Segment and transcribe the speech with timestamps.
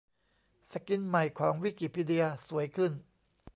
[0.71, 2.91] สกินใหม่ของ วิกิพีเดีย สวยขึ้น